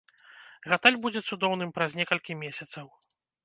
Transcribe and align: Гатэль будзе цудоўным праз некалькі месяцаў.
Гатэль 0.71 0.97
будзе 1.03 1.21
цудоўным 1.29 1.77
праз 1.77 1.91
некалькі 2.03 2.41
месяцаў. 2.43 2.85